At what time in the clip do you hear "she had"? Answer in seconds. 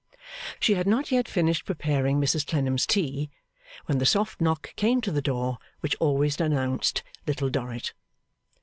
0.59-0.87